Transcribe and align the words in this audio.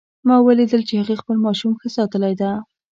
ما 0.27 0.35
ولیدل 0.47 0.81
چې 0.87 0.93
هغې 1.01 1.15
خپل 1.21 1.35
ماشوم 1.45 1.73
ښه 1.81 1.89
ساتلی 1.97 2.33
ده 2.41 2.49